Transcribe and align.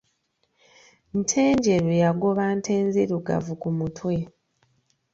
Ntenjeru 1.19 1.89
yagoba 2.03 2.43
ntenzirugavu 2.59 3.53
ku 3.61 3.69
mutwe. 3.77 4.15